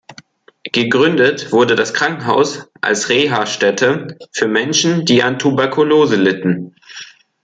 [0.63, 6.73] Gegründet wurde das Krankenhaus als Reha-Stätte für Menschen, die an Tuberkulose litten.